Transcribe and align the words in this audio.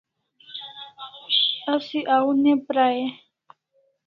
Asi 1.73 1.99
au 2.15 2.27
ne 2.43 2.53
pra 2.65 2.87
e? 3.03 3.05